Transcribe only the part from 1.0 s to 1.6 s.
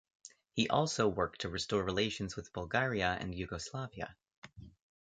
worked to